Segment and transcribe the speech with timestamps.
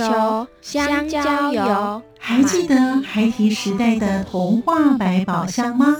[0.00, 5.94] 皮球、香蕉油，还记得孩提时代的童话百宝箱吗？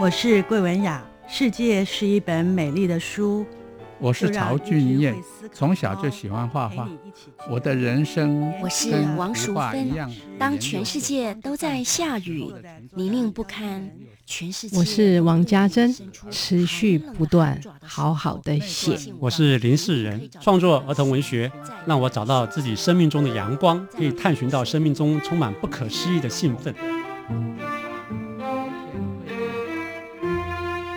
[0.00, 3.44] 我是桂文雅，世界是一本美丽的书。
[3.98, 5.16] 我是曹俊彦，
[5.52, 6.88] 从小就喜欢画画。
[7.50, 9.90] 我的人生我是王淑芬。
[10.38, 12.46] 当全世界都在下雨，
[12.94, 13.90] 泥泞不堪，
[14.28, 14.76] 全世界。
[14.76, 15.92] 我是王家珍，
[16.30, 18.98] 持续不断，好好的写。
[19.18, 21.50] 我是林世仁，创作儿童文学，
[21.86, 26.74] 让我找到自己生命中的阳光，可以探寻到生命中充满不可思议的兴奋。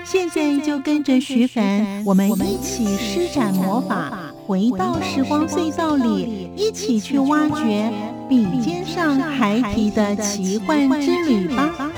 [0.03, 7.89] 现在就跟着徐凡，我们一起施展魔法，回到时光隧道里，一起去挖掘
[8.27, 11.91] 笔尖上孩提的奇幻之旅吧！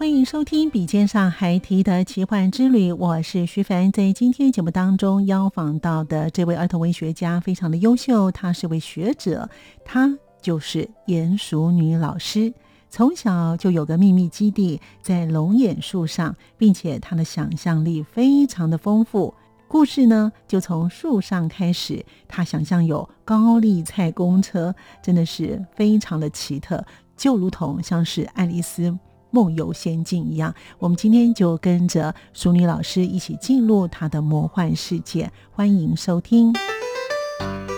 [0.00, 3.92] 欢迎收听《笔尖上还提的奇幻之旅》，我是徐凡。
[3.92, 9.50] 在今天节目当中邀访到的这位儿童文学家非常的优秀，他是位学者，
[9.84, 10.16] 他。
[10.40, 12.50] 就是鼹鼠女老师，
[12.88, 19.34] 从小就有个秘密基地在龙眼树上，并且她的想象力非常的丰富。
[19.68, 22.02] 故事呢，就从树上开始。
[22.26, 26.82] 她想象有高丽菜公车，真的是非常的奇特，
[27.18, 28.98] 就如同像是爱丽丝
[29.30, 30.54] 梦游仙境一样。
[30.78, 35.30] 我们今天就跟着淑女老师一起进入她的魔幻世界。
[35.50, 36.52] 欢迎收听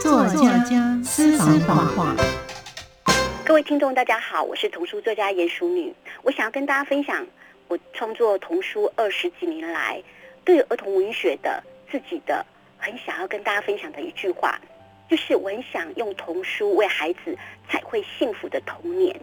[0.03, 2.17] 作家私房话。
[3.45, 5.95] 各位听众，大家好，我是童书作家严淑女。
[6.23, 7.27] 我想要跟大家分享
[7.69, 10.03] 我创作童书二十几年来，
[10.45, 12.45] 对儿童文学的自己的
[12.79, 14.59] 很想要跟大家分享的一句话，
[15.11, 17.37] 就是我很想用童书为孩子
[17.69, 19.15] 彩绘幸福的童年。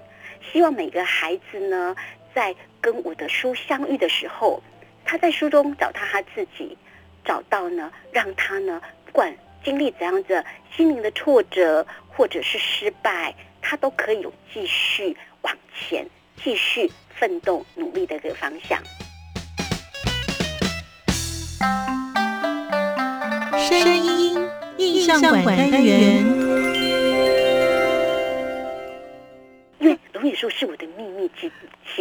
[0.51, 1.95] 希望每个孩子呢，
[2.33, 4.61] 在跟我的书相遇的时候，
[5.05, 6.77] 他在书中找到他自己，
[7.25, 10.45] 找到呢，让他呢，不管经历怎样的
[10.75, 13.35] 心灵的挫折或者是失败。
[13.61, 16.07] 他都可以有继续往前、
[16.41, 18.81] 继续奋斗、努力的一个方向。
[23.59, 26.25] 声音印象馆单元，
[29.79, 31.53] 因为龙眼树是我的秘密基喜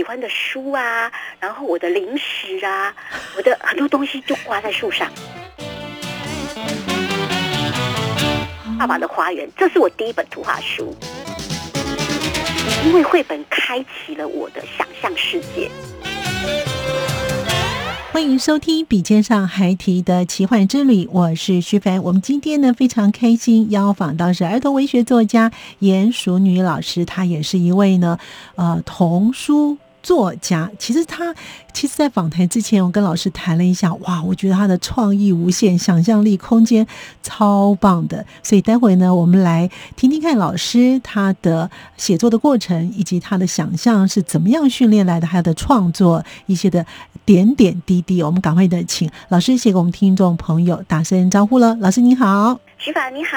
[0.08, 2.94] 欢的书啊，然后我的零食啊，
[3.36, 5.06] 我的很多东西就挂在树上。
[8.78, 10.96] 爸爸的花园，这是我第一本图画书。
[12.86, 15.70] 因为绘本开启了我的想象世界。
[18.10, 22.02] 欢迎收听《笔尖上孩提的奇幻之旅》，我是徐凡。
[22.02, 28.18] 我们今天呢非常开心，邀访到是儿童文学作家鼹鼠女老师，她也是一位呢
[28.56, 29.76] 呃童书。
[30.08, 31.34] 作家其实他，
[31.70, 36.86] 其实，在访谈之前，我跟老师谈了一下，哇，我觉得他的创意无限，想象力空间
[37.22, 38.24] 超棒的。
[38.42, 46.86] 所以待会呢，我们来听听看老师他的写作的过程，以及他的想象是怎么样训练来的，他的创作一些的
[47.26, 48.22] 点点滴滴。
[48.22, 51.74] 我们赶快的请老师写给我们听众朋友打声招呼了。
[51.82, 53.36] 老师你好，徐法你好，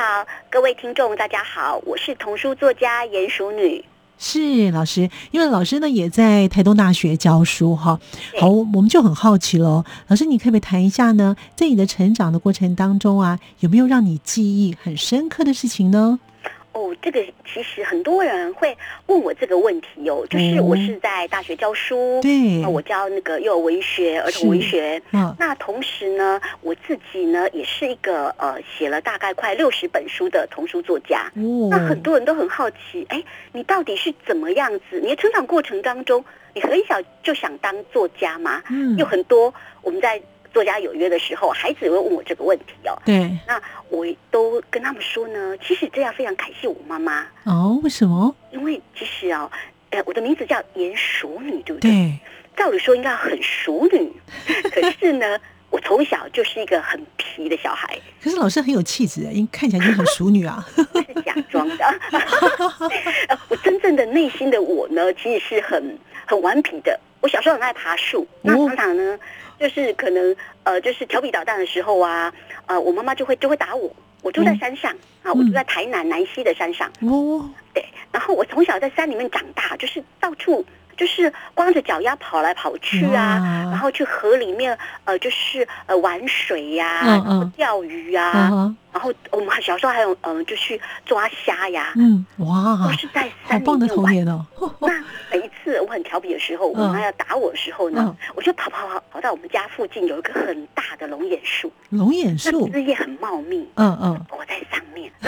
[0.49, 3.83] 各位听众大家好，我是童书作家鼹鼠女。
[4.23, 7.99] 是老师，因为老师呢也在台东大学教书哈。
[8.39, 9.83] 好，我们就很好奇喽。
[10.07, 11.35] 老师，你可不可以谈一下呢？
[11.55, 16.19] 在你的成长的过程当中啊，有没有让你记忆很深刻的事情呢？
[16.73, 18.77] 哦，这个其实很多人会
[19.07, 25.01] 问我这个问题哦，就是我是在大学教书，对，我教那个幼儿文学、儿童文学，
[25.37, 31.29] 那同时呢，我自己呢也是一个呃写了大概快六十本书的童书作家。
[31.69, 34.99] 那很多人都很好奇，哎，你到底是怎么样子？
[35.01, 36.23] 你的成长过程当中，
[36.53, 38.63] 你很小就想当作家吗？
[38.69, 40.21] 嗯，有很多我们在。
[40.53, 42.97] 作家有约的时候，孩子会问我这个问题哦。
[43.05, 47.79] 对，那我都跟他们说呢，其实这样非常感谢我妈妈哦。
[47.83, 48.35] 为什么？
[48.51, 49.49] 因为其实哦，
[49.91, 51.91] 呃，我的名字叫严淑女，对不对？
[51.91, 52.19] 对。
[52.57, 54.11] 照理说应该很淑女，
[54.71, 55.39] 可是呢，
[55.69, 57.97] 我从小就是一个很皮的小孩。
[58.21, 60.63] 可是老师很有气质因为看起来就很淑女啊。
[60.75, 61.99] 是假装的。
[63.47, 66.99] 我真正的内心的我呢，其实是很很顽皮的。
[67.21, 69.17] 我小时候很爱爬树，那常常呢。
[69.59, 72.33] 就是可能呃，就是调皮捣蛋的时候啊，
[72.65, 73.95] 呃，我妈妈就会就会打我。
[74.23, 74.91] 我住在山上
[75.21, 76.91] 啊，我住在台南南溪的山上。
[77.01, 77.85] 哦，对。
[78.11, 80.65] 然后我从小在山里面长大，就是到处。
[81.01, 88.71] 就是光着脚丫跑来跑去啊，然后去河里面呃，就是呃玩水呀，然后钓鱼啊。
[88.93, 91.93] 然后我们小时候还有嗯，就去抓虾呀。
[91.95, 94.45] 嗯，哇，都是在山里面玩哦。
[94.81, 94.89] 那
[95.31, 101.71] 每一次我很调皮的时候，我妈要打我的时候呢，我就跑跑跑跑到我们家附近有一个很大的龙眼树。
[101.89, 103.67] 龙眼树，枝叶很茂密。
[103.75, 104.25] 嗯嗯，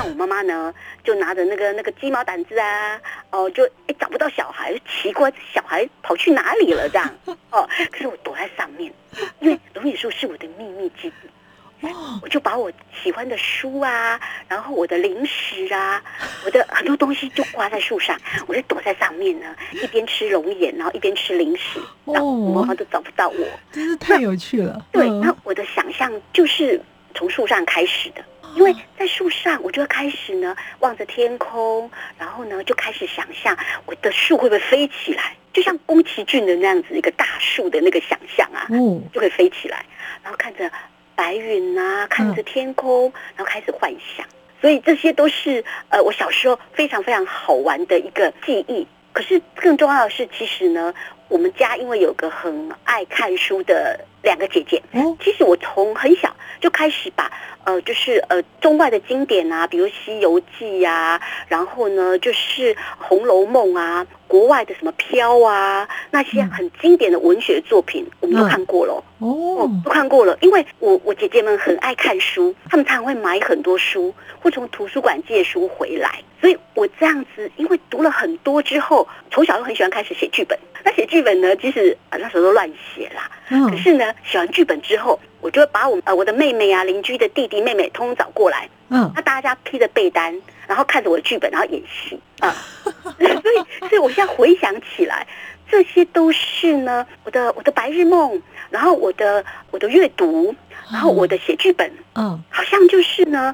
[0.10, 0.74] 我妈妈呢，
[1.04, 3.00] 就拿着那个那个鸡毛掸子啊，
[3.32, 7.10] 哦，就哎找不到小孩，奇怪，小孩跑去哪里了这样？
[7.52, 8.92] 哦，可是我躲在上面，
[9.40, 11.16] 因为龙眼树是我的秘密基地。
[12.22, 12.72] 我就把我
[13.04, 14.18] 喜欢的书啊，
[14.48, 16.02] 然后我的零食啊，
[16.46, 18.18] 我的很多东西就挂在树上，
[18.48, 24.86] 我就躲在上面呢，一边吃龙眼，然后一边吃零食，然后我妈妈都找不到我，真是太有趣了。
[24.94, 26.80] 对，那我的想象就是
[27.14, 28.24] 从树上开始的，
[28.56, 39.86] 因为在树上，我就开始呢望着天空，然后呢就开始想象我的树会不会飞起来，就像宫崎骏的那样子一个大树的那个想象啊，嗯就会飞起来，
[40.22, 40.72] 然后看着。
[41.16, 43.04] 白云啊，看着天空，
[43.36, 44.26] 然后开始幻想，
[44.60, 48.88] 所以这些都是呃我小时候非常非常好玩的一个记忆。
[49.12, 50.92] 可是更重要的是，其实呢，
[51.28, 57.30] 我们家因为有个很爱看书的两个姐姐，嗯其实我从很小就开始把
[57.66, 60.46] 呃就是呃中外的经典啊，比如《西游记》
[60.80, 61.20] 呀，
[61.50, 64.08] 然后呢就是《红楼梦》啊。
[64.26, 70.36] 国外的什么飘啊，那些很经典的文学作品，我们都看过了哦，都看过了。
[70.42, 76.20] 因为我我姐姐们很爱看书，她们常常会买很多书，会从图书馆借书回来。
[76.42, 80.58] 所以我这样子，因为读了很多之后，从小就很喜欢开始写剧本。
[80.84, 83.30] 那写剧本呢，其实啊那时候都乱写啦。
[83.50, 83.70] 嗯。
[83.70, 88.70] 可是呢，写完剧本之后，我就会把我呃我的妹妹啊、邻居的弟弟妹妹通通找过来。
[88.90, 89.12] 嗯。
[89.16, 90.40] 那大家披着被单。
[90.66, 95.28] 然后看着我的剧本，然后演戏啊， 所以，所以我现在回想起来，
[95.70, 100.56] 这些都是呢，我的我的白日梦，然后我的我的阅读，
[100.90, 103.54] 然后我的写剧本，嗯，好像就是呢，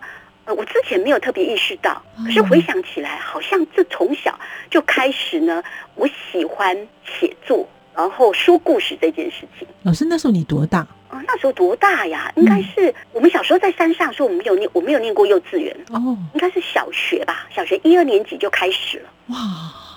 [0.49, 4.37] 呃，我之前没有特别意识到，可是回想起来，好像这从小
[4.71, 5.63] 就开始呢，
[5.93, 6.75] 我喜欢
[7.05, 9.67] 写作，然后说故事这件事情。
[9.83, 10.79] 老师，那时候你多大？
[11.11, 12.33] 哦，那时候多大呀？
[12.35, 19.09] 应该是我们小时候在山上，说我们没有念，我没有念过幼稚园哦，应该是小学吧，小学一二年级就开始了。
[19.27, 19.37] 哇，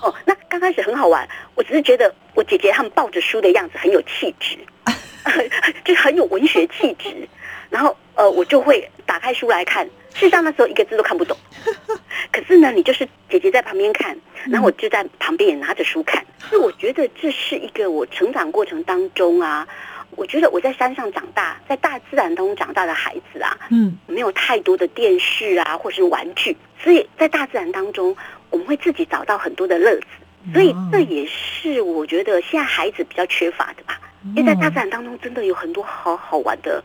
[0.03, 4.55] 哦，那刚开始很好玩，我只是觉得我姐姐他们抱着书的样子很有气质
[5.83, 7.27] 就很有文学气质。
[7.71, 11.35] 然后呃，我就会打开书来看，事实上那时候一个字都看不懂，
[12.31, 14.15] 可是呢，你就是姐姐在旁边看，
[14.49, 16.23] 然后我就在旁边也拿着书看。
[16.49, 19.67] 所以我觉得这是一个我成长过程当中啊。
[20.15, 28.15] 我觉得我在山上长大，在大自然中长大的孩子啊，嗯，没有太多的电视啊，或是玩具，所以在大自然当中，
[28.51, 30.05] 我们会自己找到很多的乐子，
[30.53, 33.99] 所以这也是我觉得现在孩子比较缺乏的吧。
[34.35, 36.83] 因为在大自然当中，真的有很多好好玩的，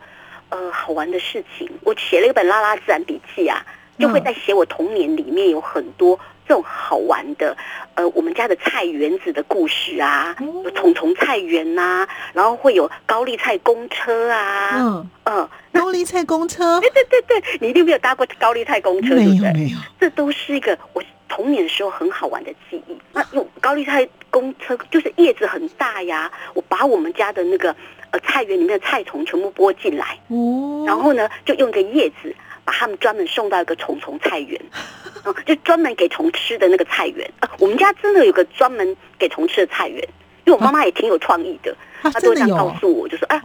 [0.50, 1.68] 呃，好玩的事情。
[1.84, 3.64] 我写了一本《拉拉自然笔记》啊，
[3.98, 6.18] 就会在写我童年里面有很多。
[6.48, 7.54] 这种好玩的，
[7.94, 10.34] 呃，我们家的菜园子的故事啊，
[10.64, 22.96] 有虫虫菜园呐，然后会有高丽菜公车啊，嗯嗯，高丽菜公车， 对对对对，你一定没有搭过高丽菜公车，没有没有，这都是一个我童年的时候很好玩的记忆。
[23.12, 27.76] 那用高丽菜公车就是叶子很大呀，我把我们家的那个
[28.10, 32.34] 呃菜园里面的菜虫全部拨进来，哦，然后呢就用个叶子。
[32.64, 34.60] 把它们专门送到一个虫虫菜园，
[35.46, 37.26] 就专门给虫吃的那个菜园。
[37.58, 40.06] 我们家真的有个专门给虫吃的菜园，
[40.44, 43.42] 因为我妈妈也挺有创意的，她都这样告诉我，就说啊，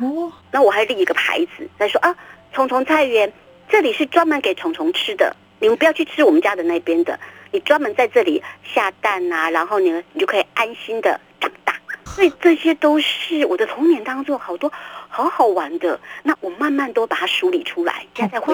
[0.51, 2.13] 那我还立一个牌子，在说啊，
[2.51, 3.31] 虫虫菜园
[3.69, 7.17] 这里是专门给虫虫吃的，你们不要去吃我们家的那边的，
[7.51, 8.43] 你专门在这里
[8.73, 11.17] 下蛋啊，然后呢，你就可以安心的。
[12.13, 14.71] 所以这些都是我的童年当中好多
[15.09, 18.53] 好好玩的，那我慢慢都把它梳理出来，现在回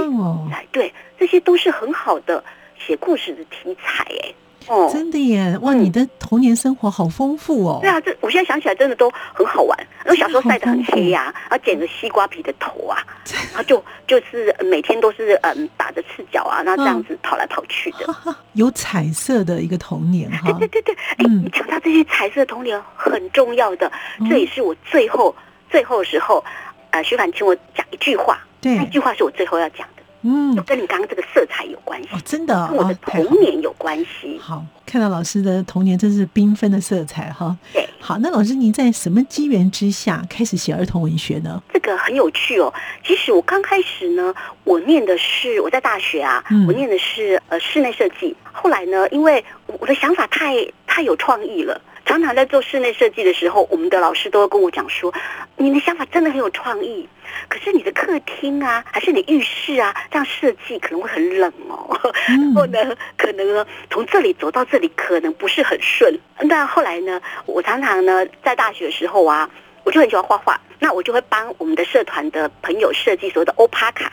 [0.49, 2.43] 来，对，这些都是很好的
[2.77, 4.33] 写故事的题材，哎。
[4.67, 5.57] 哦，真的耶！
[5.61, 7.79] 哇，你的童年生活好丰富哦。
[7.81, 9.77] 对啊，这我现在想起来真的都很好玩。
[10.03, 12.97] 然后小时候晒得很黑呀，然后剪着西瓜皮的头啊，
[13.53, 18.15] 然后就就是每天都是嗯打着赤脚啊，然后这样子跑来跑去的。
[18.53, 20.51] 有彩色的一个童年哈。
[20.59, 23.91] 对对对对，哎，你讲到这些彩色童年很重要的，
[24.29, 25.35] 这也是我最后
[25.69, 26.43] 最后的时候，
[26.91, 29.87] 呃，徐凡请我讲一句话，对，那句话是我最后要讲
[30.23, 30.29] 的。
[30.29, 34.37] 嗯，跟你刚刚这个色彩有关系哦，真的，跟我的童年有关系。
[34.39, 37.55] 好，看到老师的童年真是缤纷的色彩哈。
[37.73, 41.61] 对，好，那老师您在什么机缘之下开始写儿童文学呢？
[41.73, 42.73] 这个很有趣哦。
[43.05, 44.33] 其实我刚开始呢，
[44.63, 48.35] 我念的是我在大学啊，我念的是呃室内设计。
[48.51, 49.43] 后来呢，因为
[49.79, 51.79] 我的想法太太有创意了。
[52.09, 55.13] 常常在做室内设计的时候，我们的老师都会跟我讲说，
[55.57, 57.07] 你的想法真的很有创意，
[57.47, 61.95] 可是你的客厅啊，还是你浴室啊，这样设计可能会很冷哦。
[62.25, 62.79] 然后呢，
[63.15, 66.19] 可能呢从这里走到这里可能不是很顺。
[66.39, 69.47] 那后来呢，我常常呢在大学的时候啊，
[69.83, 74.11] 我就很喜欢画画，那我就会帮我们的社团的朋友设计所谓的欧帕卡。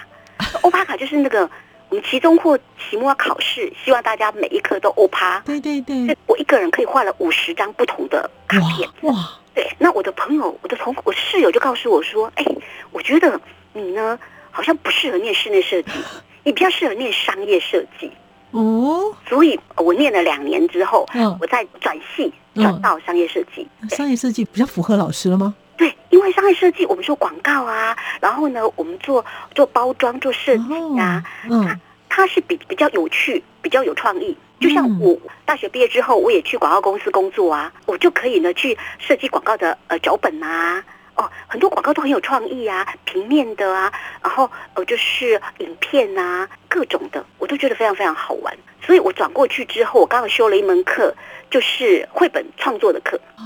[0.61, 1.51] 欧帕卡就是那个。
[1.89, 5.41] 我们期中或期末考试，希望大家每一科都欧趴。
[5.41, 8.89] 对对对，我一个人可以画了五十张不同的卡片。
[9.03, 9.15] 哇！
[9.55, 12.45] 对，那我的朋友，我的同我室友就告诉我说：“哎，
[12.93, 13.41] 我觉得
[13.73, 14.19] 你呢，
[14.51, 15.91] 好像不适合念室内设计，
[16.45, 18.11] 你比较适合念商业设计。”
[18.53, 23.67] 哦，所以我念了两年之后，嗯，我再转系转到商业设计。
[23.91, 25.55] 商业设计比较符合老师了吗？
[25.77, 34.37] 对，因为商业设计，我们做广告啊，然后呢，我们做做包装、做设计啊，它它是比比较有趣、比较有创意。
[34.59, 40.83] 就像我大学毕业之后，我也去广告公司工作啊，我就可以呢去设计广告的呃脚本啊，
[41.17, 43.93] 哦，很多广告都很有创意啊，平面的啊，
[44.23, 48.57] 然后呃就是影片啊，各种的，我都觉得非常非常好玩。
[48.83, 51.15] 所以我转过去之后，我刚好修了一门课。
[51.49, 53.45] 就是绘本创作的课哦，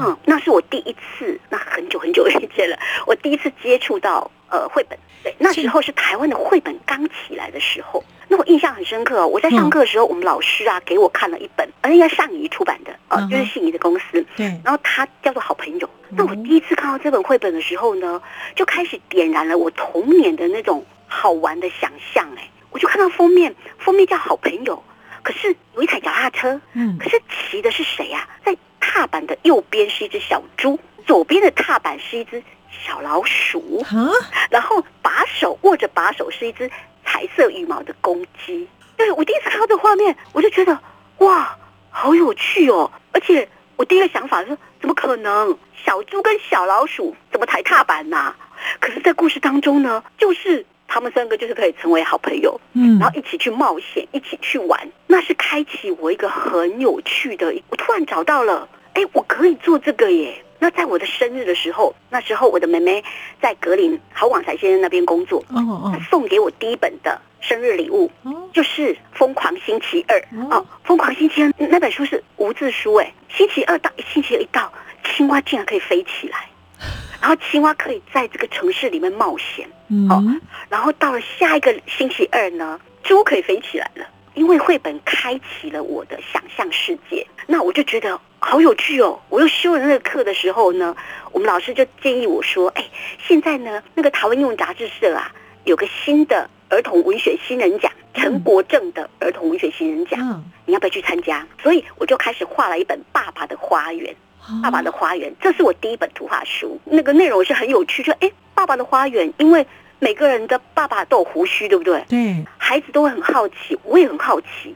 [0.00, 9.26] 嗯，那是我第一次，那很久很久以前了，我第一次接触到呃绘本，对，那时候是台湾的绘本刚起来的时候，那我印象很深刻。
[9.26, 15.90] 我在上课的时候，我们老师啊给我看了一本，而且上仪出版的，哦，就是信宜的公司，对，然后他叫做好朋友。
[16.16, 18.20] 那我第一次看到这本绘本的时候呢，
[18.54, 24.82] 就开始点燃了我童年的那种好玩的想象，哎，我就看到封面，封面叫好朋友。
[25.22, 28.28] 可是有一台脚踏车，嗯，可是骑的是谁呀？
[28.44, 34.12] 在踏板的右边是一只小猪，左边的踏板是一只小老鼠，啊，
[34.50, 36.70] 然后把手握着把手是一只
[37.06, 38.68] 彩色羽毛的公鸡。
[38.96, 40.78] 对我第一次看到这画面，我就觉得
[41.18, 41.56] 哇，
[41.90, 42.90] 好有趣哦！
[43.12, 48.34] 而且我第一个想法是，怎么可能小猪跟小老鼠怎么抬踏板呢？
[48.80, 50.64] 可是，在故事当中呢，就是。
[50.86, 57.52] 他们三个就是可以成为好朋友，嗯，然后一起去冒险，一起去玩，那是开启我一个很有趣的。
[57.70, 60.44] 我突然找到了，哎，我可以做这个耶！
[60.58, 63.02] 那在我的生日的时候，那时候我的妹妹
[63.40, 68.10] 在格林郝广才先生那边工作，哦哦，他送给我第一本的生日礼物，
[68.52, 70.18] 就是《疯狂星期二》
[70.50, 74.72] 哦，《疯狂星期二》那本书是无字书，哎，星期二到星期二一到，
[75.04, 76.48] 青蛙竟然可以飞起来。
[77.20, 79.66] 然后青蛙可以在这个城市里面冒险，
[80.10, 80.22] 哦，
[80.68, 87.26] 然后到了下一个星期二呢，猪可以飞起来了，因为绘本开启了我的想象世界。
[87.46, 89.20] 那我就觉得好有趣哦！
[89.28, 90.94] 我又修了那个课的时候呢，
[91.30, 92.84] 我们老师就建议我说：“哎，
[93.26, 95.30] 现在呢，那个台湾英文杂志社啊，
[95.64, 104.12] 有个新的儿童文学新人奖，陈国正的儿童文学新人奖，你要不要去参加？”所以我就开始画了一本《爸爸的花园》。
[104.60, 106.78] 爸爸的花园，这是我第一本图画书。
[106.84, 109.64] 那个内容是很有趣，就哎，爸爸的花园，因为
[109.98, 112.04] 每个人的爸爸都有胡须，对不对？
[112.08, 114.74] 对，孩子都会很好奇，我也很好奇。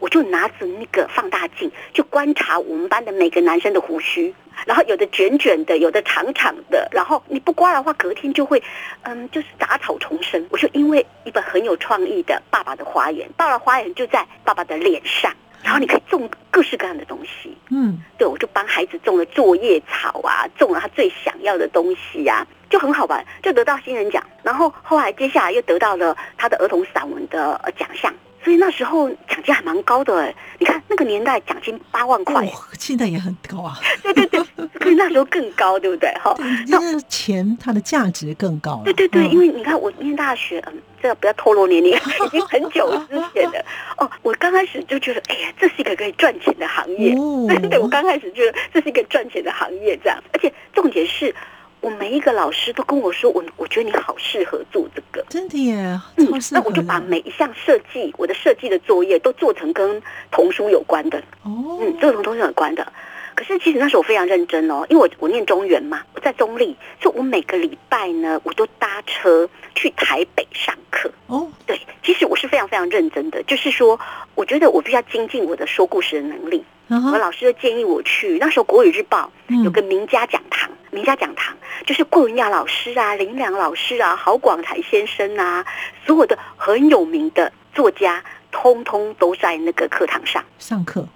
[0.00, 4.34] 我就拿着那个放大镜，就观察我们班的每个男生的胡须，
[4.64, 8.62] 然后有的卷卷的，有的长长的，然后你不刮的话，隔天就会，
[9.02, 10.46] 嗯，就是杂草丛生。
[10.50, 15.30] 我就因为一本很有创意的爸爸的花园，到了花园就在爸爸的脸上。
[15.62, 24.24] 然后你可以种各式各样的东西，嗯，对，我就帮孩子种了作业草啊，种了他最想要的东西呀，就很好玩，就得到新人奖。
[24.42, 28.12] 然后后来接下来又得到了他的儿童散文的奖项，
[28.42, 30.34] 所以那时候奖金还蛮高的哎。
[30.58, 33.78] 你看那个年代奖金八万块，现在也很高啊。
[34.02, 34.42] 对对对，
[34.78, 36.10] 可是那时候更高，对不对？
[36.14, 36.34] 哈，
[36.68, 38.80] 那钱它的价值更高。
[38.84, 40.78] 对对对，因为你看我念大学，嗯。
[41.02, 41.92] 这个不要透露年龄，
[42.26, 43.64] 已经很久之前的
[43.96, 44.10] 哦。
[44.22, 47.14] 我刚开始就觉得，哎呀，这是一个可以赚钱的行业。
[47.68, 50.22] 对，我刚开始觉得这是一个赚钱的行业，这样。
[50.32, 51.34] 而且重点是，
[51.80, 56.00] 我每一个老师都跟我说，我我觉得你好适合做这个，真的耶。
[56.16, 61.18] 嗯，那我就把每一项设计，我的设计的作业都做成跟童书有关的。
[61.42, 62.92] 哦，嗯，做成童书有关的。
[63.40, 71.10] 可是其实那时候我非常认真哦，因为我我念中原嘛，我在中立，所以我每个礼拜呢，我都搭车去台北上课。
[71.26, 73.98] 哦，对，其实我是非常非常认真的，就是说，
[74.34, 76.62] 我觉得我必须要精进我的说故事的能力。
[76.88, 79.32] 我老师就建议我去，那时候国语日报
[79.64, 81.56] 有个名家讲堂，名家讲堂
[81.86, 85.64] 就是顾文雅老师啊、林良老师啊、郝广才先生啊，
[86.04, 91.08] 所有的很有名的作家，通通都在那个课堂上上课。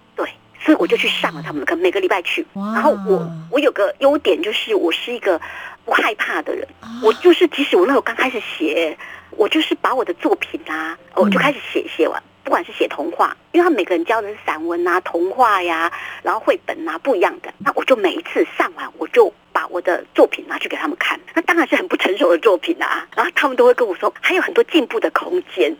[0.65, 2.47] 所以我就去上了他们的课，每个礼拜去。
[2.55, 5.41] 然后我我有个优点就是我是一个
[5.85, 6.67] 不害怕的人，
[7.03, 8.97] 我就是即使我那时候刚开始写，
[9.31, 15.91] 我就是把我的作品啊，我就开始写写完，不管是写童话，因为他每个人教的是散文啊、童话呀，
[16.23, 21.19] 然后绘本啊不一样的，那我就每一次上完，我就把我的作品拿去给他们看。
[21.35, 25.75] 那当然是很不成熟的作品啊， 然后他们都会跟我说还有很多进步的空间。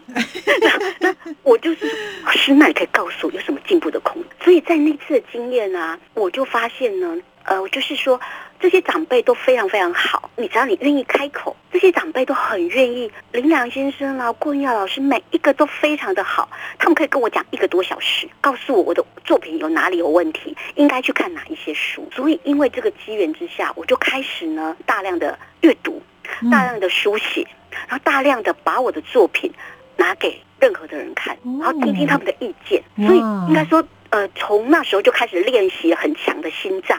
[1.01, 1.87] 那我就是
[2.25, 4.31] 老师，那你可以告诉我有什么进步的空间？
[4.43, 8.19] 所以在那次的经验啊，我就发现呢，呃，就是说。
[8.65, 13.13] 这些长辈都非常非常好，你只要你愿意开口，这些长辈都很愿意。
[13.31, 22.09] 林良先生啊，顾耀老师，每一个都非常的好，他们可以跟我讲一个多小时，告诉我我的作品有哪里有问题，应该去看哪一些书。
[22.11, 26.03] 所以，因为这个机缘之下，我就开始呢大量的阅读，
[26.51, 27.47] 大量的书写，
[27.87, 29.53] 然后大量的把我的作品
[29.99, 32.83] 拿给任何的人看，然后听听他们的意见。
[32.97, 33.87] 所以，应该说。
[34.15, 36.97] 呃，从那时候就开始练习很强的心脏。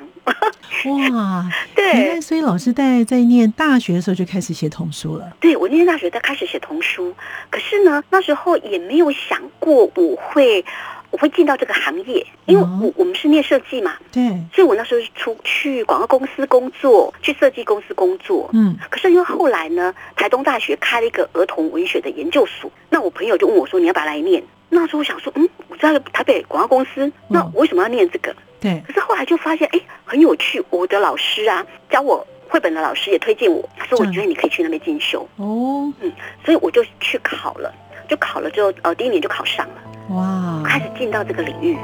[1.13, 5.31] 哇， 对，所以老师在在念大学的时候就开始写童书了。
[5.39, 7.15] 对，我念大学在开始写童书，
[7.49, 10.65] 可是呢，那时候也没有想过我会
[11.09, 18.49] 我会进到这个行业，因为我我们是念设计嘛，对，所以我那时候出去广告公司工作，去设计公司工作。
[18.51, 24.43] 嗯，可是因为后来呢，台东大学开了一个儿童文学的研究所，那我朋友就问我说：“你要不要来念？”
[24.75, 28.35] 那时候我想说，嗯，我在台北广告公司，那我为什么要念这个？
[28.59, 28.83] 对。
[28.85, 30.63] 可是后来就发现，哎，很有趣。
[30.69, 35.27] 我的老师啊，教我绘本的老师也推荐我，他说我觉得你可以去那边进修。
[35.37, 35.91] 哦。
[36.01, 36.11] 嗯，
[36.43, 37.73] 所以我就去考了，
[38.09, 40.15] 就考了之后，呃，第一年就考上了。
[40.15, 40.61] 哇。
[40.67, 41.77] 开始进到这个领域。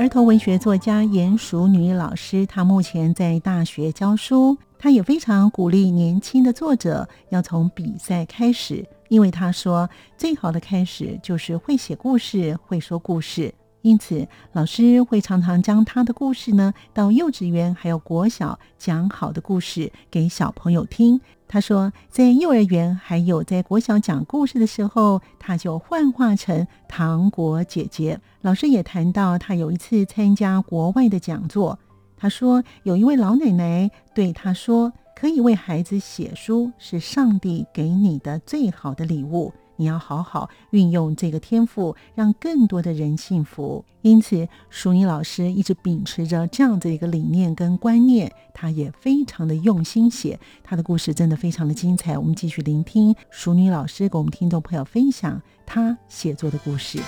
[0.00, 4.56] 儿童文学作家严淑女老师，她目前在大学教书。
[4.78, 9.86] 她也非常鼓励年轻的作者要从比赛开始，因为她说，
[10.16, 13.52] 最好的开始就是会写故事，会说故事。
[13.82, 21.20] 因此，老师会常常将他的故事呢，到幼稚园还有国小讲好的故事给小朋友听。
[21.52, 28.20] 他说，在幼儿园还有在国小讲故事的时候，他就幻化成糖果姐姐。
[28.40, 31.76] 老师也谈到，他有一次参加国外的讲座，
[32.16, 43.82] 他说有一位老奶奶对他说：“可以为孩子写书，是上帝给你的最好的礼物。”你要好好运用这个天赋，让更多的人幸福。
[44.02, 50.38] 因此，淑女老师一直秉持着这样的一个理念跟观念，她也非常的用心写。
[50.62, 52.18] 她的故事真的非常的精彩。
[52.18, 56.98] 我们继续聆听淑女老师给我们听众朋友分享她写作的故事。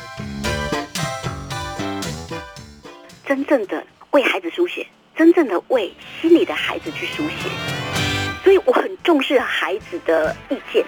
[3.27, 7.51] 真正的为孩子书写，真正的为心里的孩子去书写，
[8.43, 10.83] 所以我很重视孩子的意见。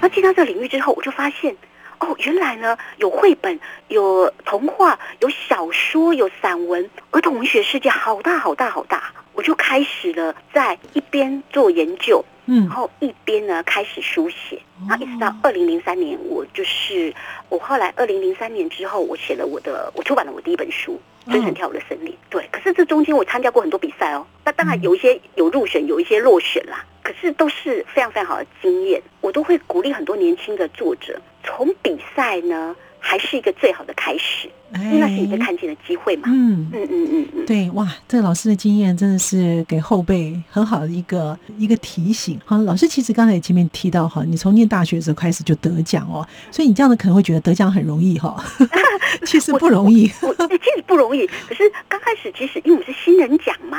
[0.00, 1.56] 那进到这个领域之后，我就发现，
[1.98, 3.58] 哦，原来呢有绘本、
[3.88, 9.12] 有童话、有小说、有散文，儿童文学世界好大好大好大。
[9.34, 17.14] 我就开始了在一边做研究，嗯，然后一边呢开始书写，然后一直到二零零三年，我就是
[17.48, 20.94] 我后来二零零三年之后，我写了我的，我出版了我第一本书
[21.30, 22.10] 《真人跳舞的胜利》。
[22.30, 26.84] 对，可是这中间我参加过很多比赛哦，那当然有一些有入选，有一些落选啦。
[27.02, 34.50] 可是都是非常非常好的经验，我都会鼓励很多年轻的作者，从比赛呢还是一个最好的开始。
[34.72, 36.24] 那是你被看见的机会嘛？
[36.26, 36.68] 嗯。
[36.72, 42.38] 嗯嗯嗯嗯，对哇，这个老师的经验真的是给后辈很好的一个一个提醒。
[42.44, 48.36] 好，老师其实刚才前面提到哈，你从念大学的时候开始就得奖哦，所以你这样的可能会觉得得奖很容易哈，
[49.24, 50.10] 其实不容易。
[50.22, 53.78] 我其实不容易，可是刚开始其实因为我们是新人奖嘛，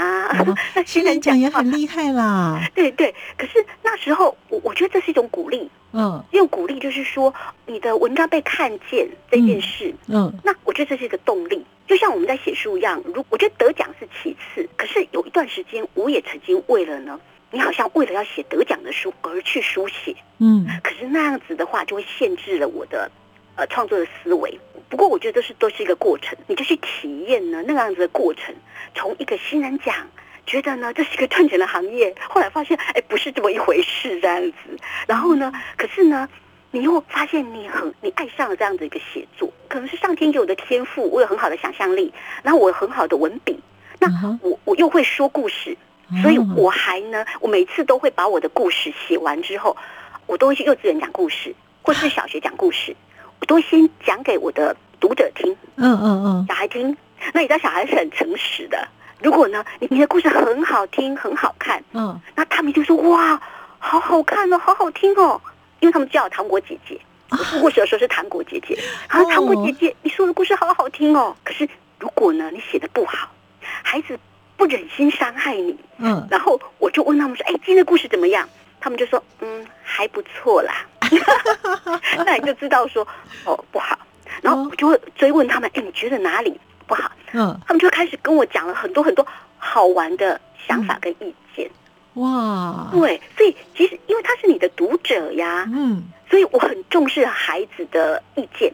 [0.75, 2.61] 那新人奖也很厉害啦。
[2.73, 7.33] 对对，可是那时候我我觉得这是一种鼓励，嗯，用鼓励就是说
[7.65, 10.89] 你的文章被看见这件事，嗯，那我觉得。
[10.89, 12.99] 这是一个动力，就像我们在写书一样。
[13.13, 17.19] 如我觉得得奖是其次，可是有一段时间，我也曾经为了呢，
[17.51, 23.11] 你好像为了要写得奖的书而去书写，嗯，可是那样子的话，就会限制了我的
[23.53, 24.59] 呃创作的思维。
[24.89, 28.55] 不过我觉得这是都是一个过程，你就去体验呢那个样子的过程。
[28.95, 29.95] 从一个新人奖，
[30.49, 34.57] 觉得呢这是一个赚钱的行业，后来发现哎不是这么一回事这样子。
[35.07, 36.27] 然后呢，可是呢。
[36.71, 43.59] 你又发现你很你爱上了这样的一个写作，可能是上天给我的天赋，我有很好的想象力，然后我有很好的文笔，
[43.97, 44.07] 那
[44.43, 45.75] 我我又会说故事，
[46.21, 49.75] 所以我还呢，我每次都会把我的故事写完之后，
[50.27, 52.95] 我都会去幼稚园讲故事，或是小学讲故事，
[53.39, 56.95] 我都先讲给我的读者听，嗯嗯嗯，小孩听。
[57.33, 58.87] 那你知道小孩是很诚实的，
[59.21, 63.39] 如果呢，你你的故事很好听，很好看，嗯，那他们就说哇，
[63.77, 65.39] 好好看哦，好好听哦。
[65.79, 68.77] 因为他们叫我糖果姐姐，我说故事的时候是糖果姐姐，
[69.07, 71.35] 啊，糖果姐姐，你说的故事好好听哦。
[71.43, 71.67] 可是
[71.99, 73.29] 如果呢，你写的不好，
[73.61, 74.19] 孩子
[74.57, 78.47] 不忍心伤害你，嗯，然后我就问他们说，哎，今天的故事怎么样？
[78.81, 80.85] 他们就说，嗯，还不错啦。
[82.25, 83.07] 那你就知道说，
[83.45, 83.97] 哦，不好。
[84.41, 87.09] 然后我就会追问他们，哎，你觉得哪里不好？
[87.31, 89.25] 嗯，他们就开始跟我讲了很多很多
[89.57, 91.69] 好玩的想法跟意见。
[92.15, 98.73] 哇，对，所以其实因为他是你的读者呀，嗯，所以我很重视孩子的意见，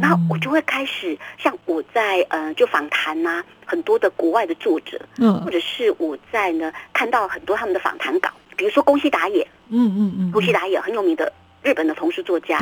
[0.00, 12.58] 然后我就会开始像我在呃就访谈呐，很多的国外的作者，嗯，或者是我在呢看到很多他们的访谈稿，比如说宫西达也，嗯嗯嗯，宫西达也很有名的日本的童书作家，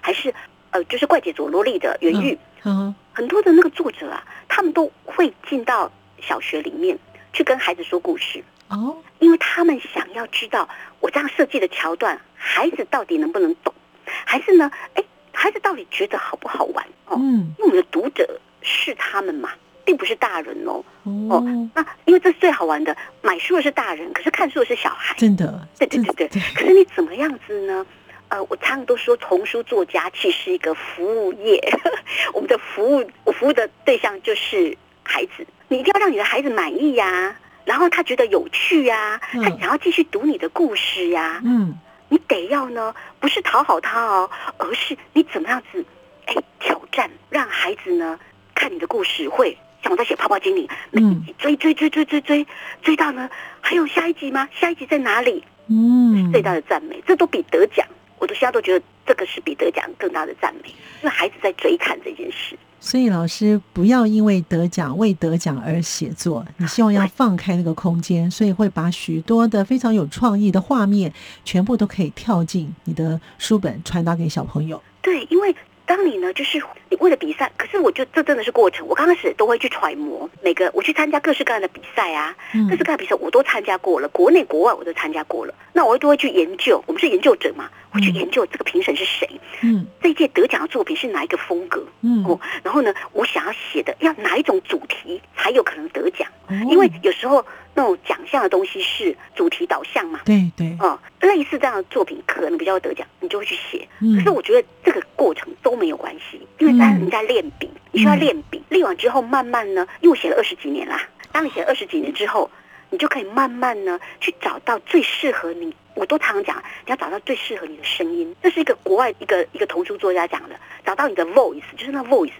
[0.00, 0.34] 还是
[0.70, 6.98] 呃就是怪杰佐罗利的原玉，嗯，很多的那个作者啊，他们都会进到小学里面
[7.32, 8.42] 去跟孩子说故事。
[8.68, 10.68] 哦，因为他们想要知道
[11.00, 13.72] 我这样设计的桥段，孩子到底能不能懂，
[14.04, 14.70] 还是呢？
[14.94, 16.84] 哎，孩子到底觉得好不好玩？
[17.06, 19.50] 哦，嗯，因为我们的读者是他们嘛，
[19.86, 20.84] 并不是大人哦。
[21.30, 21.42] 哦，
[21.74, 25.14] 那因为这是最好玩的，买书的是大人，可是看书的是小孩。
[25.16, 26.42] 真的，对对对对。
[26.54, 27.86] 可是你怎么样子呢？
[28.28, 31.60] 呃，我常常都说，童书作家其实是一个服务业，
[32.34, 37.36] 我们的服务，我服务的对象就是孩子，你一定要让你的孩子满意呀。
[37.64, 41.40] 然后他觉得有趣呀，他想要继续读你的故事呀。
[41.44, 41.74] 嗯，
[42.08, 45.84] 你得要呢，不是讨好他哦，而是你怎么样子，
[46.26, 48.18] 哎，挑战让孩子呢
[48.54, 52.46] 看你的故事会像我在写泡泡精灵，每一集追追追追追追
[52.82, 53.28] 追到呢，
[53.60, 54.48] 还有下一集吗？
[54.52, 55.44] 下一集在哪里？
[55.70, 57.86] 嗯，最大的赞美，这都比得奖，
[58.18, 62.56] 我都现在都觉得这个是比得奖更大的赞美，因为孩子在追看这件事。
[62.80, 71.12] 所以老师不要因为得奖为得奖而写作，你希望要放开那个空间，所以会把许多的非常有创意的画面
[71.44, 74.82] 全部都可以跳进你的书本，传达给小朋友。
[75.02, 75.54] 对，因为。
[75.88, 78.86] 当你呢，就是你为了比赛，可是我就这真的是过程。
[78.86, 82.36] 我刚开始都会去揣摩每个，我去参加各式各样的比赛啊，
[82.68, 85.54] 各式各样比赛我都参加过了，国内国外我都参加过了。
[85.72, 89.28] 那我都会去研究，我们是研究者嘛，我去研究这个评审是谁，
[89.62, 96.28] 嗯，这一届得奖的作品是哪一个风格，嗯，哦，然后呢，我想要写的要哪一种主题才有可能得奖，
[96.68, 97.44] 因为有时候。
[97.74, 100.18] 那种奖项的东西是主题导向嘛？
[100.24, 103.86] 对对，哦，类似这样的作品可能比较得奖，你就会去写。
[104.16, 111.00] 可是我觉得这个过程都没有关系，因为在你在练笔，你需要练笔，练完之后慢慢呢，因为我写了二十几年啦。
[111.30, 112.50] 当你写了二十几年之后，
[112.90, 115.72] 你就可以慢慢呢去找到最适合你。
[115.98, 118.32] 我都常常讲，你要找到最适合你的声音。
[118.40, 120.54] 这是一个国外一个一个童书作家讲的，
[120.86, 122.30] 找到你的 voice，就是那 voice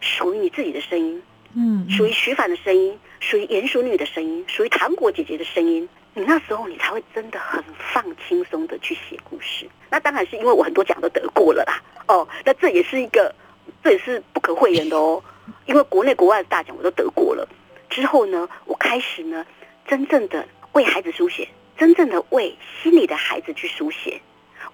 [0.00, 1.22] 属于你自己的声音。
[1.54, 2.98] 嗯，属于徐凡的声音。
[3.18, 9.66] 属于鼹鼠女的声音，属于糖果姐姐的声音，你那时候你才会真的很放轻松的去写故事。
[9.90, 11.82] 那当然是因为我很多奖都得过了啦。
[12.06, 13.34] 哦，那这也是一个，
[13.82, 15.20] 这也是不可讳言的哦。
[15.64, 17.48] 因为国内国外的大奖我都得过了。
[17.88, 19.44] 之后呢，我开始呢，
[19.88, 24.20] 真正的为孩子书写，真正的为心里的孩子去书写。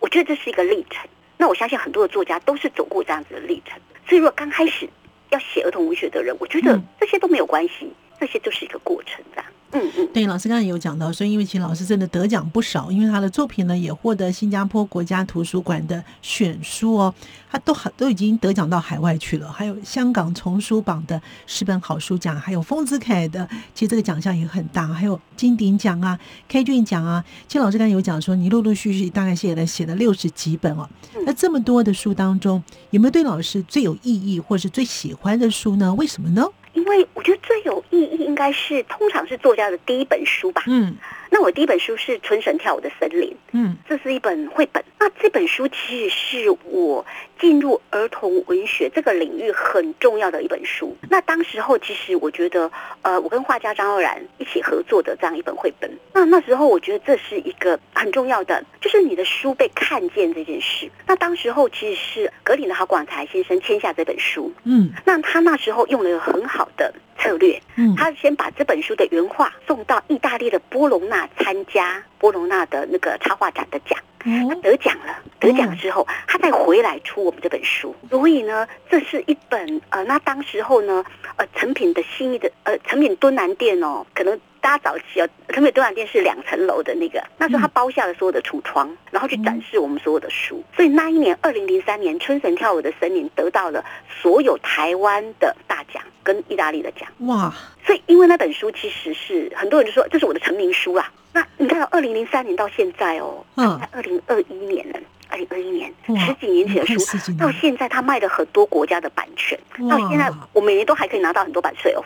[0.01, 1.09] 我觉得这是一个历程。
[1.37, 3.79] 那我相信很多的作家都是走过这样子的历程。
[4.07, 4.89] 所以，如果刚开始
[5.31, 7.93] 要写儿童文学的人，我觉得这些都没有关系。
[8.21, 9.42] 这些就是一个过程的。
[9.73, 17.15] 嗯嗯，对，老师刚才有讲到，所以因为秦老师真的得奖不少，因为他的作品呢也获得新加坡国家图书馆的选书哦，
[17.51, 27.25] 他都很都已经得奖到海外去了，还有香港丛书榜的十本好书奖，还有丰子恺的，其实这个奖项也很大，还有金鼎奖啊、K 俊奖啊。
[27.49, 30.89] 其实老师刚才有讲说，你陆陆续续大概写了写了六十几本哦，
[31.25, 35.95] 那这么多的书当中，有没有对老师最有意义或是最喜欢的书呢？
[35.95, 36.45] 为什么呢？
[36.73, 40.63] 因为我觉得最有意义应该是，通常是作家的第一本书吧。
[40.67, 40.97] 嗯，
[41.33, 43.31] 那我第一本书是《春神跳舞的森林》。
[43.53, 44.85] 嗯，这是一本绘本。
[45.01, 47.05] 那这本书其实是我
[47.41, 50.95] 进入儿童文学这个领域很重要的一本书。
[51.09, 55.91] 那当时候其实我觉得，呃，我跟画家张傲然一起合作的这样一本绘本。
[56.13, 60.91] 那那时候我觉得这是一个很重要的，就是你的书被看见这件事。
[61.07, 64.53] 那当时候其实是格林的郝广才先生签下这本书。
[64.65, 67.61] 嗯，那他那时候用了很好的策略。
[67.77, 73.99] 嗯，他先把这本书的原画送到意大利的波隆纳参加波隆纳的那个插画展的奖。
[74.25, 77.93] 他得奖了，得奖之后，他再回来出我们这本书。
[78.09, 81.05] 所以呢，这是一本呃，那当时候呢，
[81.35, 90.63] 呃，成品的心意的呃，成品敦南店哦，可能大家早期哦，成品敦南店是两层楼的那个，那时候他包下了所有的橱窗，然后去展示我们所有的书。
[90.75, 97.09] 所以那一年，二零零三年，《春神跳舞的森林》得到了所有台湾的大奖跟意大利的奖。
[97.27, 97.53] 哇！
[97.85, 101.11] 所以因为那本书其实是很多人就说这是我的成名书啦。
[101.33, 105.01] 那你看到二零零三年到现在哦，嗯，二零二一年了，
[105.33, 105.91] 二零二一年
[106.27, 112.05] 十几年前的书到现在他卖了很多国家的版权，到现在我每年都还可以拿到很多版税哦。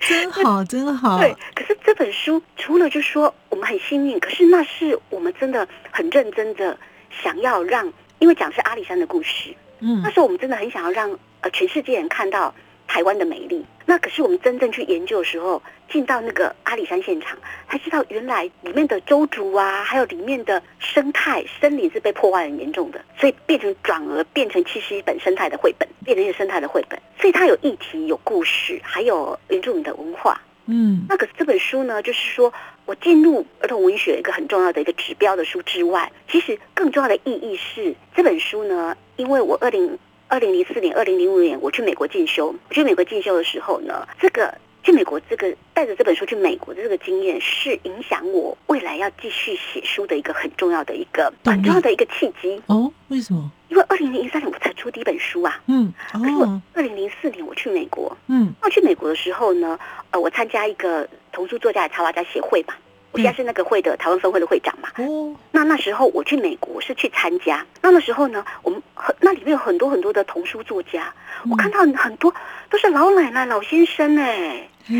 [0.00, 1.18] 真好， 真好。
[1.18, 6.74] 对，可是这本书除了就说我们很幸运，可是那是我们真的很认真的
[7.22, 11.10] 想要让，因为讲的是阿里山的故事，嗯那时候我们真的很想要让
[11.42, 12.54] 呃全世界人看到
[12.90, 13.64] 台湾的美丽。
[13.86, 27.00] 那可是我们真正去研究的时候，进到那个阿里山现场，才知道原来里面的周族啊，还有里面的生态森林是被破坏很严重的，所以变成转而变成其实一本生态的绘本，变成一个生态的绘本。
[27.20, 30.40] 所以它有议题、有故事，还有原住民的文化。
[30.66, 32.52] 嗯那可是这本书呢，就是说
[32.86, 39.98] 我进入儿童文学一个很重要的一个指标的书之外，其实更重要的意义是这本书呢，因为我二零
[40.30, 52.62] 二零零四年、二零零五年我去美国进修，我去美国进修的时候呢，这个去美国这个带着这本书去美国的这个经验，是影响我未来要继续写书的一个很重要的一个很重要的一个契机。
[52.66, 53.50] 哦，为什么？
[53.70, 56.62] 因为二零零三年我才出第一本书啊，嗯可是我哦。
[56.74, 58.52] 二零零四年我去美国，嗯。
[58.60, 59.76] 那我去美国的时候呢，
[60.12, 62.74] 呃，我参加一个童书作家的插画家协会嘛，
[63.10, 64.88] 我现在是那个会的台湾分会的会长嘛。
[64.98, 65.34] 哦。
[65.50, 71.12] 那那时候我去美国是去参加，那那时候呢，我们很那里面有很多很多的童书作家，
[71.50, 72.32] 我看到很多
[72.68, 74.94] 都是老奶奶、老先生哎，哎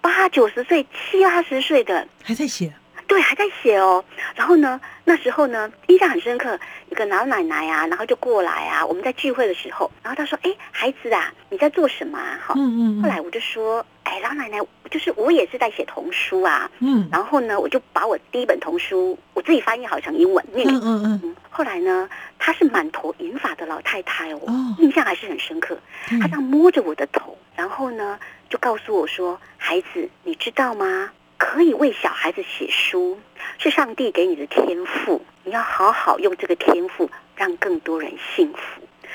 [0.00, 2.72] 八九十岁、七八十岁的，还在写
[3.06, 4.02] 对，还在写哦。
[4.34, 6.58] 然后呢，那时候呢，印象很深刻，
[6.90, 14.58] 一个老奶奶啊，然后就过来啊，我们在聚会的时候，然后她说：“哎，孩子啊，你在做什么啊？”哈、嗯嗯后来我就说：“哎，老奶奶，
[14.92, 16.70] 就是我也是在写童书啊。
[16.78, 25.76] 嗯”然后呢，我就把我第一本童书我自己翻译好成英文念给嗯嗯嗯嗯，后来呢，她是满头银发的老太太哦，哦印象还是很深刻。
[26.20, 28.18] 她这样摸着我的头，然后呢，
[28.50, 31.10] 就告诉我说：“孩子，你知道吗？
[31.38, 33.18] 可以为小孩子写书，
[33.58, 38.60] 是上帝给你的天赋，你要好好用这个天赋，让更多人幸福。”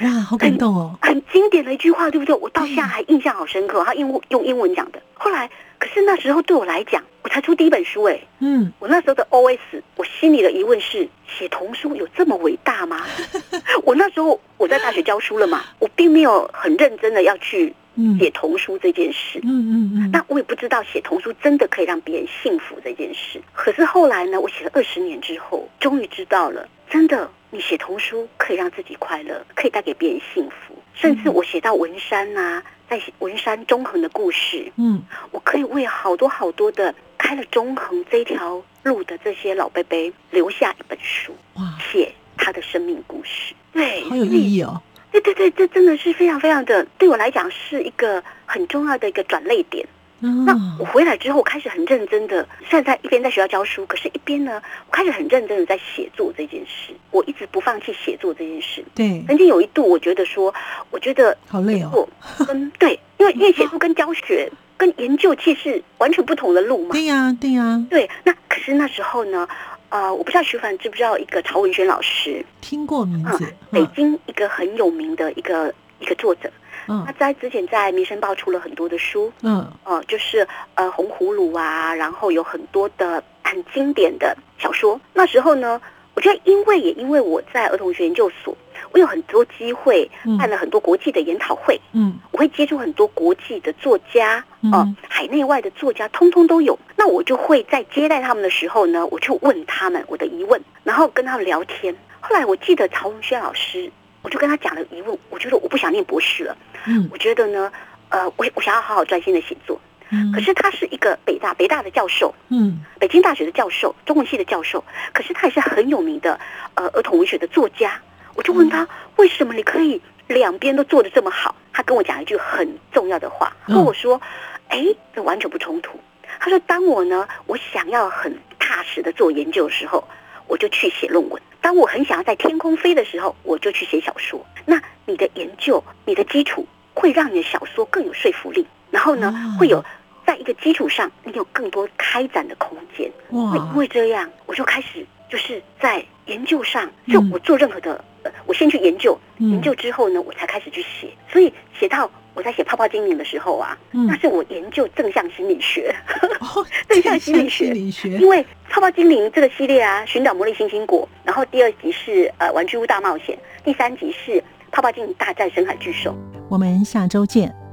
[0.06, 0.96] 哇，好感动哦。
[1.02, 2.36] 很经典的一句话，对不对？
[2.36, 3.84] 我到现在还印象好深刻。
[3.84, 5.02] 他用用英文讲的。
[5.18, 5.50] 后来，
[5.80, 8.20] 可是那时候对我来讲，我才出第一本书哎。
[8.40, 9.58] 嗯我那时候的 OS，
[9.96, 13.06] 我心里的疑问是：写童书有这么伟大吗？
[13.84, 19.40] 我那时候我在大学教书了嘛，我并没有很认真的要去嗯写童书这件事。
[19.44, 23.42] 嗯嗯嗯，那我也不知道写童书真的可以让别人幸福这件事。
[23.54, 30.76] 可是后来呢，我写了二十年之后，终于知道了，真的，你写童书可以让自己快乐，可以带给别人幸福。
[30.94, 43.54] 甚至我写到文山呐、在文山中横的故事，嗯我可以为好多好多的开了中横这条路的这些老伯伯留下一本书，哇，写他的生命故事。
[43.74, 44.82] 对，好有意义哦。
[45.12, 49.88] 对对对，这真的是非常非常的，对我来讲是一个很重要的一个转泪点。
[50.20, 56.94] 那我嗯回来之后，我开始很认真的，虽然在一边在学校教书，可是一边呢，我开始很认真的在写作这件事。
[57.12, 58.84] 我一直不放弃写作这件事。
[58.96, 60.54] 对，曾经有一度，我觉得说，
[60.92, 61.90] 我觉得好累哦。
[61.92, 62.10] 作
[62.46, 66.92] 跟 对，因为因为写作跟教学跟研究其实完全不同的路嘛。
[66.94, 69.48] 对呀对呀，对，那可是那时候呢，
[69.90, 73.46] 呃，我不知道徐凡知不知道一个曹文轩老师，听过名字。
[73.72, 85.00] 北嗯京一个很有名的一个一个作者，他嗯在之前在《民生报》出了很多的书，嗯呃，就是呃红葫芦啊，然后有很多的很经典的小说。
[85.14, 85.82] 那时候呢，
[86.14, 88.56] 我觉得因为也因为我在儿童学研究所，
[88.92, 96.78] 我有很多机会嗯办了很多国际的研讨会，嗯我会接触很多国际的作家，嗯呃，海内外的作家，通通都有。
[96.96, 101.96] 那我就会在接待他们的时候呢，我就问他们我的疑问，然后跟他们聊天。
[102.20, 103.90] 后来我记得曹文轩老师，
[104.28, 107.72] 我就跟他讲了疑问，我觉得我不想念博士了，嗯我觉得呢，
[108.10, 109.80] 呃，我我想要好好专心的写作。
[110.10, 116.38] 嗯，可是他是一个北大北大的教授，嗯北京大学的教授，中文系的教授，可是他也是很有名的
[116.74, 117.98] 呃儿童文学的作家。
[118.36, 118.86] 我就问他，
[119.16, 121.56] 为什么你可以两边都做的这么好？
[121.72, 124.22] 他跟我讲一句很重要的话，他跟我说
[124.68, 124.86] ：“哎，
[125.16, 125.98] 这完全不冲突。”
[126.38, 130.04] 他说：“当我呢，我想要很踏实的做研究的时候，
[130.48, 134.46] 我就去写论文；当我很想要在天空飞的时候，我就去写小说。
[134.66, 139.84] 那你的研究，你的基础会让你的小说更有说服力，然后呢，哦会有
[140.26, 143.12] 在一个基础上，你有更多开展的空间。
[143.30, 151.10] 会因哇为这样，我就开始就是在研究上，就嗯我做任何的，呃，我先去研究，嗯研究之后呢，我才开始去写。
[151.32, 155.92] 所以写到我在写泡泡精灵的时候啊，嗯那是我研究正向心理学，
[156.40, 166.16] 哦 正向心理学心理学因为泡泡精灵这个系列啊，寻找魔力星星果，然后第二集是呃玩具屋大冒险，第三集是泡泡精灵大战深海巨兽。
[166.48, 167.67] 我们下周见。